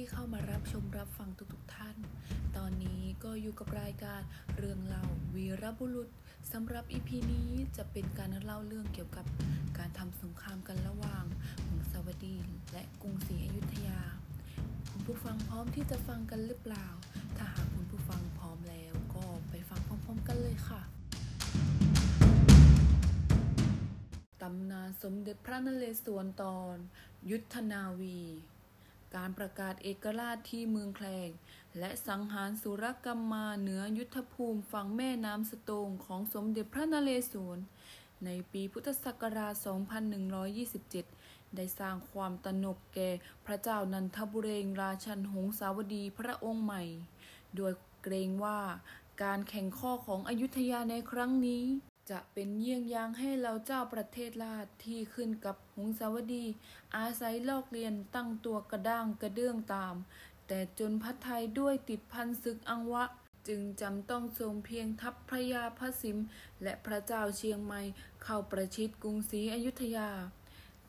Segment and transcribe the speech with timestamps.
[0.00, 1.96] ที่เข้ามารับชมรับฟังทุกๆท่าน
[2.56, 4.20] ตอนนี้ก็อยู่กับรายการ
[4.56, 6.08] เรื่องเล่าวีรบุรุษ
[6.52, 9.26] สำหรับอีพีนี้จะเป็นการเล่าเรื่องเกี่ยวกับ
[9.78, 11.24] การทำสงครามกันระหว่าง
[11.66, 12.36] หงสาวดี
[12.72, 14.00] และกรุงศรีอยุธยา
[14.90, 16.86] คุณผู้ฟังพร้อมที่จะฟังกันหรือเปล่า
[17.36, 20.82] ถ้าหากคุณผู้ฟังพร้อมแล้วก็ไปฟังพร้อมๆ กันเลยค่ะ
[24.42, 26.76] ตำนานสมเด็จพระนเรศวรตอน
[27.30, 28.20] ยุทธนาวี
[29.16, 31.28] การประกาศเอกราชที่เมืองแคลง
[31.78, 37.58] และสังหารสุรกรรมมาเหนือยุทธภูมิฝั่งแม่น้ำสโตงของสมเด็จพระนเรศวร
[38.24, 39.54] ในปีพุทธศักราช
[40.74, 43.10] 2127 ได้สร้างความตระหนกแก่
[43.46, 46.82] พระเจ้านันทบุเรงราชันหงสาวดีพระองค์ใหม่
[47.56, 47.72] โดย
[48.02, 48.60] เกรงว่า
[49.22, 51.64] การแข่งข้อของอยุธยาในครั้งนี้
[52.10, 56.44] จะเป็นเยี่ยงอย่างให้เราเจ้าประเทศลาดที่ขึ้นกับหงสาวดี
[56.96, 59.94] อาศัยลอกเลียนตั้งตัวกระด้างกระเดื่องตาม
[60.46, 63.04] แต่จนพัดไทยด้วยติดพันศึกอังวะ
[63.48, 66.18] จึงจำต้องทรงเพียงทัพพระยาพระสิม
[66.62, 67.80] และพระเจ้าเชียงใหม่
[68.22, 70.10] เข้าประชิดกรุงศรีอยุธยา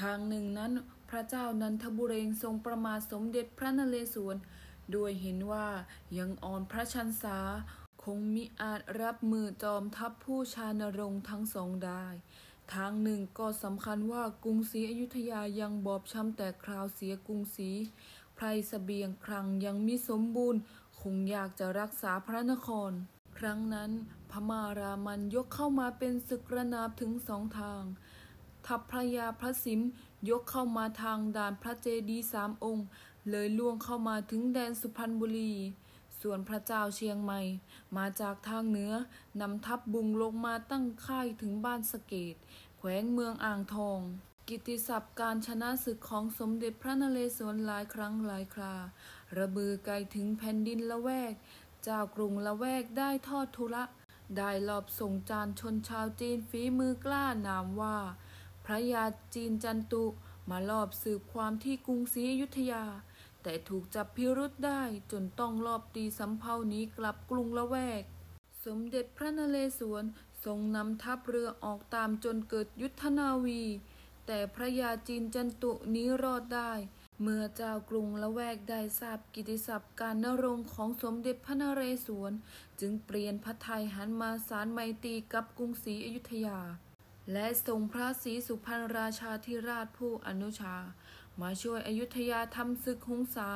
[0.00, 0.72] ทางหนึ่งนั้น
[1.10, 4.36] พระเจ้านันทบุเรงทรงประมาทสมเด็จพระนเรศวร
[4.94, 5.68] ด้วยเห็นว่า
[6.18, 7.38] ยังอ่อนพระชันษา
[8.08, 12.06] คงมิอาจรับมือจอมทัพผู้ชานรงทั้งสองได้
[12.74, 17.70] ทางหนึ่งก็สำคัญว่ากรุงศรีอยุธยายังบอบช้ำแต่คราวเสียกรุงศรี
[18.34, 20.60] ไพรสเสบียงครังยังมิสมบูรณ์
[21.00, 22.90] คงอยากจะรักษาพระนคร
[23.38, 23.90] ครั้งนั้น
[24.30, 27.82] พม่ารามันยกเข้ามาเป็นศึกระนาบถึงสองทาง
[28.66, 29.80] ทัพพระยาพระสิม
[30.30, 32.86] ยกเข้ามาทางด่านพระเจดีสามองค์
[33.30, 35.54] เลยล่วงเข้ามาถึงแดนสุพรรณบุรี
[36.26, 37.40] ส่วนพระเจ้าเชียงใหม่
[37.96, 38.92] มาจากทางเหนือ
[39.40, 42.34] นำทัพบุงลงมาตั้งค่ายถึงบ้านสะเกต
[42.78, 44.00] แขวงเมืองอ่างทอง
[44.48, 48.74] กิตติศัพท์การชนะศึกของสมเด็จพระนเรศวรหลายครั้งหลายครา
[49.38, 51.34] ระบือไกลถึงแผ่นดินละแวก
[51.82, 53.84] เจ้ากรุงละแวกได้ทอดทุระ
[54.36, 57.98] ได้ลอบส่งจานชนชาวจีนฝีมือกล้านามว่า
[58.64, 60.04] พระยาจีนจันตุ
[60.50, 62.84] มาลอบสืบความที่กรุงศรีอยุธยา
[63.44, 64.82] แต่ถูกจับพิรุษได้
[65.12, 68.02] จนต้องลอบตีสำเภานี้กลับกรุงละแวก
[68.64, 70.04] สมเด็จพระนเรศวร
[70.44, 73.62] ทรงนำทัพเรือออกตามจนเกิดยุทธนาวี
[74.26, 76.72] แต่พระยาจีนจันตุนี้รอดได้
[77.22, 82.32] เมื่อเจ้ากรุงละแวกได้ทราบกิติศัพท์การนรงของสมเด็จพระนเรศวร
[82.80, 86.58] จึงเปลี่ยนพระทัยหันมาสารไมตรีกับกรุงศรีอยุธยา
[87.32, 90.76] และทรงพระศรีสุพรรณราชาธิราชผู้อนุชา
[91.40, 93.50] มาช่วยอยุธยาทำศึกหงสา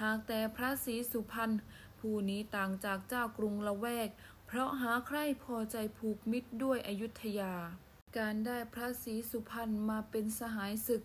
[0.00, 1.50] หากแต่พระศรีสุพรรณ
[1.98, 4.08] ผู้นี้ต่างจากเจ้ากรุงละแวก
[4.46, 7.54] เพราะหาใครพอใจผูกมิตรด้วยอยุธยา
[8.18, 11.02] การได้พระศรีสุพรรณมาเป็นสหายศึก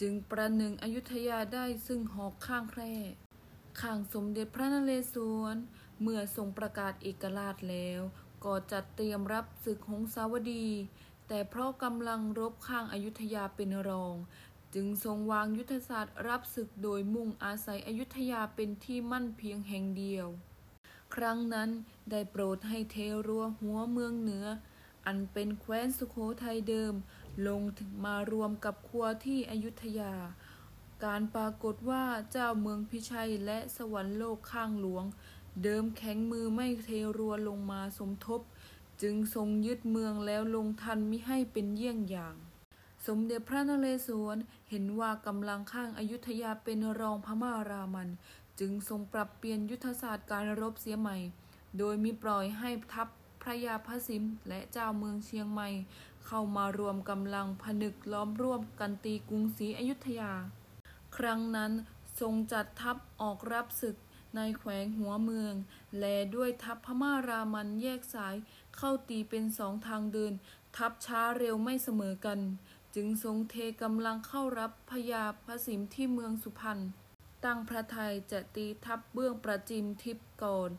[0.00, 2.94] จึงประหนึ่งอยุธยาได้ซึ่งหอกข้างแคร่
[3.80, 5.56] ข้างสมเด็จพระนเรศวร
[6.02, 8.00] เมื่อทรงประกาศเอกราชแล้ว
[8.44, 10.66] ก็จัดเตรียมรับศึกหงสาวดี
[11.28, 14.14] แต่เพราะกำลังรบข้างอายุธยาเป็นรอง
[14.74, 20.26] จึงทรงวางยุทธศาสตร์รับศึกโดยมุ่งอาศัยอยุธยาเป็นที่มั่นเพียงแห่งเดียว
[21.14, 21.70] ครั้งนั้น
[22.10, 24.46] ได้โปรดให้เทรัวหัวเมืองเหนือ
[25.06, 26.94] อันเป็นแคว้นสุโขทัยเดิม
[27.46, 27.60] ลง
[28.04, 30.14] มารวมกับครัวที่อยุธยา
[31.04, 35.04] การปรากฏว่าเจ้าเมืองพิชัยและสวรรค์โลกข้างหลวง
[35.62, 38.40] เดิมแข็งมือไม่เทรัวลงมาสมทบ
[39.02, 42.36] จึงทรงยึดเมืองแล้วลงทันมิให้เป็นเยี่ยงอย่าง
[43.06, 44.36] สมเด็จพระนเรศวร
[44.70, 48.08] เห็นว่ากำลังข้างอายุธยาเป็นรองพม่ารามัน
[48.60, 51.16] จึงทรงปรับเปลี่ยนยุทธศาสตร์การรบเสียใหม่
[51.78, 53.08] โดยมิปล่อยให้ทัพ
[53.42, 55.68] พระยาพระสิมและเจ้าเมืองเชียงใหม่
[56.26, 60.32] เข้ามารวมกำลังผนึกล้อมร่วมกันตีกรุงศรีอยุธยา
[61.16, 61.72] ครั้งนั้น
[62.20, 63.96] ทรงจัดทัพออกรับศึก
[64.36, 65.54] ในแขวงหัวเมือง
[66.00, 68.36] และด้วยทัพพม่ารามันแยกสาย
[68.76, 70.32] เข้าตีเป็นสองทางเดิน
[70.76, 72.40] ทัพช้าเร็วไม่เสมอกัน
[72.94, 76.78] จึงทรงเทกำลังเข้ารับพญาพระสิมที่เมืองสุพรรณ
[77.44, 80.70] ตั้งพระไทยจะตีทัพเบื้องประจิมทิพก่อน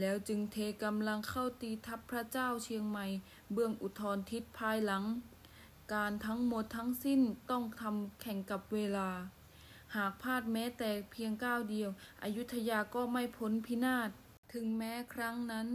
[0.00, 3.06] แล้วจึงเทกำลังเข้าตีทัพพระเจ้าเชียงใหม่
[3.52, 5.04] เบื้องอุทธรทิศภายหลัง
[5.92, 7.20] การทั้งหมดทั้งสิ้น
[7.50, 9.08] ต้องทำแข่งกับเวลา
[9.94, 11.90] หากพลาดแม้แต่เพียงก้าวเดียว
[12.22, 14.10] อยุธยาก็ไม่พ้นพินาศ
[14.52, 15.68] ถึงแม้ครั้งนั้น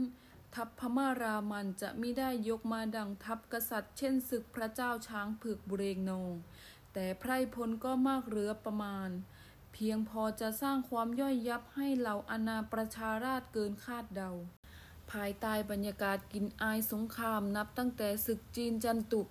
[0.56, 6.28] ทัพพม่ารามันจะไมิได้ยกมาดังทัพกษัตริย์ เช่นศึกพระเจ้าช้างผึกบุเรงนง
[6.94, 9.10] แต่ไพรพลก็มากเหลือประมาณ
[9.74, 14.32] เพียงพอจะสร้างความย่อยยับให้เหล่าอาณาประชาราชเกินคาดเดา
[15.12, 19.22] ภายใต้บรรยากาศกินอายสงครามนับตั้งแต่ศึกจีนจันตุ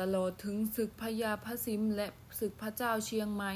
[0.00, 2.06] ตลอดถึงศึกพญาพระสิมและ
[2.38, 3.52] ศึกพระเจ้าเชียงใหม่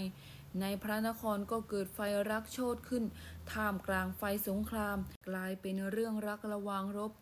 [0.60, 1.98] ในพระนครก็เกิดไฟ
[2.30, 3.04] รักโชนขึ้น
[3.52, 7.12] ท่ามกลางไฟสงคราม กลายเป็นเรื่องรักระวางรบ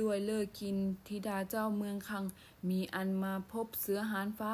[0.00, 0.76] ด้วยเลิกกิน
[1.06, 2.24] ธิดาเจ้าเมืองคัง
[2.68, 4.52] มีอันมาพบเสือหานฟ้า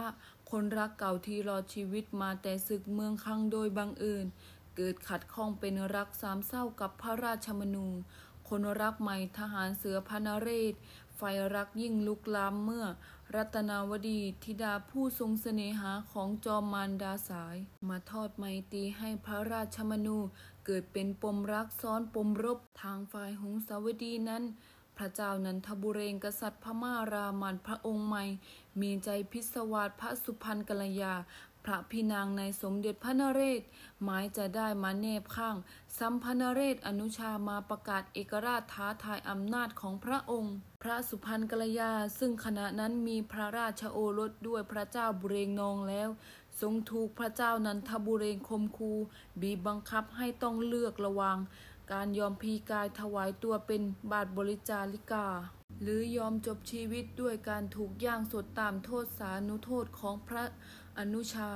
[0.50, 4.26] คนรักเก่าที่รอชีวิตมาแต่ศึกเมืองคังโดยบังเอิญ
[4.76, 7.88] เกิดขัดข้องเป็นรักสามเศร้ากับพระราชมนู
[8.48, 10.74] คนรักใหม่ทหารเสือพนเรศ
[11.16, 11.22] ไฟ
[11.54, 12.86] รักยิ่งลุกลามเมื่อ
[13.36, 17.56] รัตนาวดีธิดาผู้ทรงเสน่หาของจอมมารดาสาย
[17.88, 20.18] มาทอดไมตรีให้พระราชมนู
[20.64, 24.42] เกิดเป็นปมรักซ้อนปมรบทางฝ่ายหงสาวดีนั้น
[24.96, 28.24] พระเจ้านันทบุเรงกษัตริย์พม่ารามันพระองค์ใหม่
[28.80, 31.14] มีใจพิศวาสพระสุพรรณกัลยา
[31.64, 33.62] พระพี่นางในสมเด็จพระนเรศ
[34.02, 35.56] หมายจะได้มาแนบข้าง
[35.98, 46.08] สัมพนเรศอนุชามาประกาศเอกราชท้าทายอำนาจของพระองค์ พระสุพรรณกัลยา ซึ่งขณะนั้นมีพระราชโอรสด้วยพระเจ้าบุเรงนองแล้ว
[46.60, 48.92] ทรงถูกพระเจ้านันทบุเรงคมคู
[49.40, 51.38] บีบบังคับให้ต้องเลือกระว่าง
[51.92, 55.26] การยอมพีกายถวายตัวเป็นบาทบริจาริกา
[55.82, 60.44] หรือยอมจบชีวิตด้วยการถูกย่างสดตามโทษสานุโทษของพระ
[60.98, 61.50] อนุชา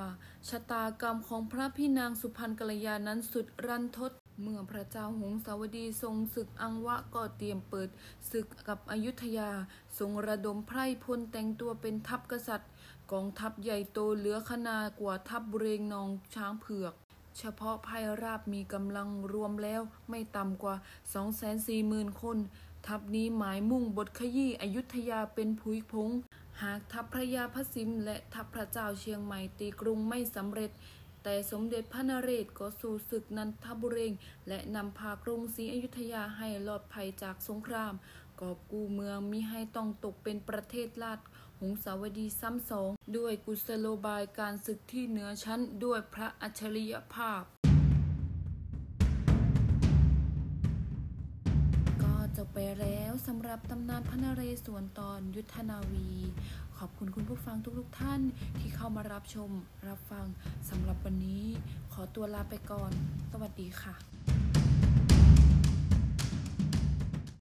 [0.48, 7.88] ชะตากรรมของพระพี่นางสุพรรณกัลยานั้นสุดรันทด เมื่อพระเจ้าหงสาวดีทรงศึกอังวะก็เตรียมเปิด
[8.30, 9.50] ศึกกับอยุธยา
[9.98, 12.70] ทรงระดมไพร่พลแต่งตัวเป็นทัพกษัตริย์
[13.12, 16.94] กองทัพใหญ่โตเหลือขนากว่าทัพบุเรงนองช้างเผือก
[17.38, 20.74] เฉพาะไพร่ราบมีกำลังรวมแล้วไม่ต่ำกว่า
[21.48, 22.38] 240,000 คน
[22.86, 26.10] ทัพนี้หมายมุ่งบทขยี้อยุธยาเป็นผุยพง
[26.62, 30.70] หากทัพพระยาพระสิมและทัพพระเจ้าเชียงใหม่ตีกรุงไม่สำเร็จ
[31.22, 34.12] แต่สมเด็จพระนเรศก็สู่ศึกนันทบุเรง
[34.48, 37.94] และนำพากรุงศรีอยุธยาให้รอดภัยจากสงคราม
[38.40, 41.20] กอบกู้เมืองมิให้ต้องตกเป็นประเทศลาด
[41.60, 56.08] หงสาวดีซ้ำสอง ด้วยกุศโลบายการศึกที่เหนือชั้นด้วยพระอัจฉริยภาพำหรับตำนานพระนเรศวรตอนยุทธนาวี
[56.78, 58.20] ขอบคุณคุณผู้ฟังทุกๆท่าน
[58.58, 59.50] ที่เข้ามารับชม
[59.88, 60.26] รับฟัง
[60.68, 61.44] สำหรับวันนี้
[61.92, 62.92] ขอตัวลาไปก่อน
[63.30, 63.94] สวัสดีค่ะ